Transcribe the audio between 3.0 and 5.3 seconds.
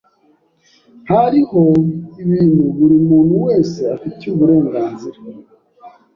muntu wese afitiye uburenganzira.